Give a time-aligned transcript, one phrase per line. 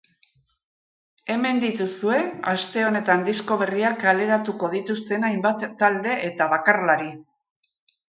[1.33, 2.15] Hemen dituzue
[2.53, 7.13] aste honetan disko berriak kaleratuko dituzten hainbat talde eta bakarlari.